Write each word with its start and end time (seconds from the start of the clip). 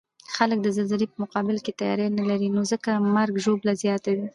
خلک 0.35 0.59
د 0.63 0.67
زلزلې 0.77 1.05
په 1.11 1.17
مقابل 1.23 1.57
کې 1.65 1.77
تیاری 1.79 2.07
نلري، 2.17 2.49
نو 2.55 2.61
ځکه 2.71 2.89
مرګ 3.15 3.33
ژوبله 3.45 3.73
زیاته 3.83 4.09
وی 4.17 4.25